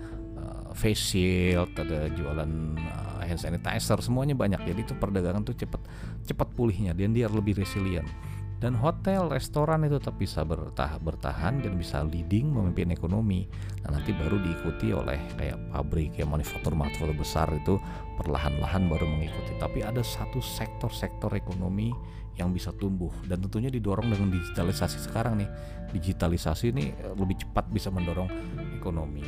face 0.77 1.17
shield 1.17 1.73
ada 1.75 2.13
jualan 2.13 2.77
uh, 2.77 3.25
hand 3.25 3.41
sanitizer 3.41 3.99
semuanya 4.05 4.37
banyak 4.37 4.61
jadi 4.63 4.81
itu 4.85 4.95
perdagangan 4.95 5.43
tuh 5.43 5.57
cepat 5.57 5.81
cepat 6.29 6.49
pulihnya 6.53 6.93
dan 6.93 7.17
dia 7.17 7.27
lebih 7.33 7.57
resilient 7.57 8.07
dan 8.57 8.73
hotel, 8.73 9.29
restoran 9.29 9.85
itu 9.85 10.01
tetap 10.01 10.17
bisa 10.17 10.41
bertah 10.41 10.97
bertahan 10.97 11.61
dan 11.61 11.77
bisa 11.77 12.01
leading 12.01 12.49
memimpin 12.49 12.89
ekonomi. 12.89 13.45
Nah, 13.85 14.01
nanti 14.01 14.17
baru 14.17 14.41
diikuti 14.41 14.97
oleh 14.97 15.21
kayak 15.37 15.61
pabrik, 15.69 16.17
kayak 16.17 16.33
manufaktur-manufaktur 16.33 17.13
besar 17.13 17.53
itu 17.53 17.77
perlahan-lahan 18.17 18.89
baru 18.89 19.05
mengikuti. 19.05 19.61
Tapi 19.61 19.85
ada 19.85 20.01
satu 20.01 20.41
sektor-sektor 20.41 21.37
ekonomi 21.37 21.93
yang 22.41 22.49
bisa 22.49 22.73
tumbuh 22.73 23.13
dan 23.29 23.45
tentunya 23.45 23.69
didorong 23.69 24.09
dengan 24.09 24.33
digitalisasi 24.33 25.05
sekarang 25.05 25.37
nih. 25.37 25.51
Digitalisasi 25.93 26.73
ini 26.73 26.97
lebih 27.13 27.45
cepat 27.45 27.69
bisa 27.69 27.93
mendorong 27.93 28.33
ekonomi. 28.73 29.25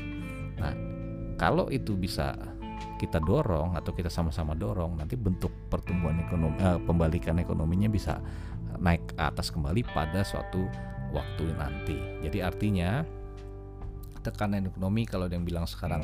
Nah, 0.57 0.98
kalau 1.39 1.71
itu 1.71 1.95
bisa 1.95 2.35
kita 2.99 3.23
dorong 3.23 3.79
atau 3.79 3.95
kita 3.95 4.11
sama-sama 4.11 4.59
dorong 4.59 4.99
nanti 4.99 5.15
bentuk 5.15 5.55
pertumbuhan 5.71 6.19
ekonomi 6.19 6.59
eh, 6.59 6.79
pembalikan 6.83 7.39
ekonominya 7.39 7.87
bisa 7.87 8.19
naik 8.83 9.15
ke 9.15 9.15
atas 9.17 9.55
kembali 9.55 9.87
pada 9.95 10.27
suatu 10.27 10.67
waktu 11.15 11.45
nanti. 11.57 11.97
Jadi 12.27 12.39
artinya 12.43 13.07
tekanan 14.21 14.67
ekonomi 14.69 15.07
kalau 15.07 15.31
ada 15.31 15.39
yang 15.39 15.47
bilang 15.47 15.65
sekarang 15.65 16.03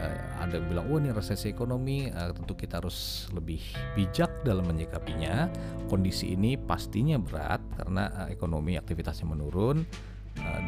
uh, 0.00 0.18
ada 0.40 0.56
yang 0.56 0.66
bilang 0.70 0.86
oh 0.88 0.96
ini 1.02 1.10
resesi 1.10 1.50
ekonomi 1.50 2.08
uh, 2.08 2.32
tentu 2.32 2.54
kita 2.56 2.80
harus 2.80 3.28
lebih 3.34 3.60
bijak 3.98 4.30
dalam 4.46 4.64
menyikapinya 4.70 5.50
kondisi 5.90 6.32
ini 6.32 6.56
pastinya 6.56 7.18
berat 7.18 7.60
karena 7.76 8.08
uh, 8.24 8.28
ekonomi 8.30 8.78
aktivitasnya 8.78 9.26
menurun 9.28 9.84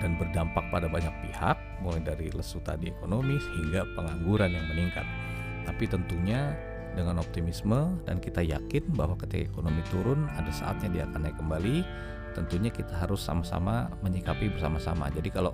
dan 0.00 0.18
berdampak 0.18 0.64
pada 0.72 0.86
banyak 0.90 1.12
pihak 1.26 1.56
mulai 1.80 2.00
dari 2.02 2.28
lesu 2.32 2.58
tadi 2.62 2.90
ekonomi 2.90 3.38
hingga 3.38 3.86
pengangguran 3.94 4.50
yang 4.52 4.66
meningkat. 4.70 5.06
Tapi 5.62 5.86
tentunya 5.86 6.54
dengan 6.92 7.20
optimisme 7.20 7.96
dan 8.04 8.20
kita 8.20 8.44
yakin 8.44 8.92
bahwa 8.92 9.16
ketika 9.16 9.48
ekonomi 9.48 9.80
turun 9.88 10.28
ada 10.36 10.52
saatnya 10.52 10.88
dia 10.92 11.02
akan 11.08 11.20
naik 11.24 11.36
kembali 11.40 11.76
tentunya 12.32 12.72
kita 12.72 12.96
harus 12.96 13.20
sama-sama 13.20 13.92
menyikapi 14.00 14.48
bersama-sama. 14.52 15.12
Jadi 15.12 15.28
kalau 15.28 15.52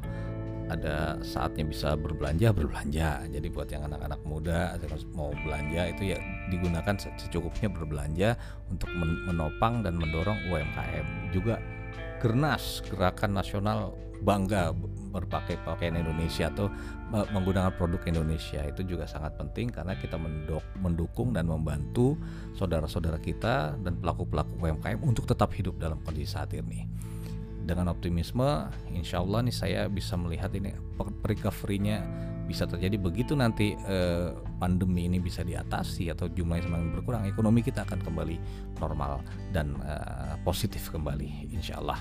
ada 0.69 1.17
saatnya 1.25 1.65
bisa 1.65 1.97
berbelanja 1.97 2.53
berbelanja. 2.53 3.25
Jadi 3.27 3.49
buat 3.49 3.69
yang 3.73 3.89
anak-anak 3.89 4.21
muda 4.29 4.77
mau 5.17 5.33
belanja 5.43 5.83
itu 5.97 6.13
ya 6.15 6.19
digunakan 6.53 6.95
secukupnya 6.97 7.69
berbelanja 7.73 8.37
untuk 8.69 8.89
menopang 9.27 9.81
dan 9.81 9.97
mendorong 9.97 10.39
UMKM 10.49 11.33
juga 11.33 11.57
Gernas 12.19 12.83
Gerakan 12.87 13.39
Nasional 13.39 13.95
Bangga 14.19 14.75
berpakai 15.09 15.57
pakaian 15.63 15.95
Indonesia 15.95 16.51
atau 16.51 16.69
menggunakan 17.09 17.73
produk 17.79 18.03
Indonesia 18.11 18.61
itu 18.67 18.85
juga 18.85 19.09
sangat 19.09 19.39
penting 19.41 19.73
karena 19.73 19.97
kita 19.97 20.21
mendukung 20.77 21.33
dan 21.33 21.49
membantu 21.49 22.19
saudara-saudara 22.59 23.17
kita 23.23 23.79
dan 23.81 23.97
pelaku-pelaku 24.03 24.59
UMKM 24.61 25.01
untuk 25.01 25.25
tetap 25.25 25.55
hidup 25.55 25.81
dalam 25.81 26.03
kondisi 26.05 26.35
saat 26.35 26.53
ini. 26.53 26.85
Dengan 27.65 27.93
optimisme, 27.93 28.69
insya 28.93 29.21
Allah 29.21 29.45
nih 29.45 29.55
saya 29.55 29.81
bisa 29.89 30.17
melihat 30.17 30.53
ini 30.57 30.75
recovery-nya 31.25 32.05
bisa 32.49 32.65
terjadi 32.65 32.97
begitu 32.97 33.37
nanti 33.37 33.77
eh, 33.77 34.33
pandemi 34.57 35.05
ini 35.05 35.21
bisa 35.21 35.45
diatasi 35.45 36.09
atau 36.09 36.33
jumlahnya 36.33 36.65
semakin 36.65 36.89
berkurang, 36.97 37.23
ekonomi 37.29 37.61
kita 37.61 37.85
akan 37.85 38.01
kembali 38.01 38.37
normal 38.81 39.21
dan 39.53 39.77
eh, 39.85 40.35
positif 40.43 40.89
kembali, 40.89 41.53
insya 41.53 41.77
Allah 41.79 42.01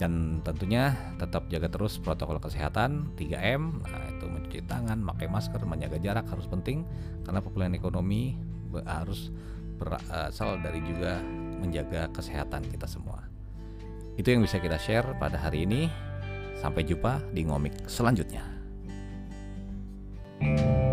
dan 0.00 0.40
tentunya 0.42 0.96
tetap 1.20 1.46
jaga 1.52 1.68
terus 1.68 2.00
protokol 2.00 2.40
kesehatan 2.40 3.12
3M 3.14 3.84
nah 3.86 4.02
itu 4.08 4.24
mencuci 4.24 4.60
tangan 4.64 5.04
pakai 5.04 5.28
masker 5.30 5.62
menjaga 5.68 6.00
jarak 6.00 6.26
harus 6.26 6.48
penting 6.48 6.82
karena 7.22 7.44
pemulihan 7.44 7.76
ekonomi 7.76 8.34
harus 8.82 9.30
berasal 9.76 10.62
dari 10.62 10.80
juga 10.80 11.20
menjaga 11.62 12.10
kesehatan 12.14 12.62
kita 12.70 12.86
semua. 12.86 13.26
Itu 14.14 14.30
yang 14.30 14.46
bisa 14.46 14.62
kita 14.62 14.78
share 14.78 15.18
pada 15.18 15.38
hari 15.38 15.66
ini. 15.66 15.90
Sampai 16.52 16.86
jumpa 16.86 17.18
di 17.34 17.42
ngomik 17.42 17.90
selanjutnya 17.90 18.51
Thank 20.42 20.58
you. 20.58 20.91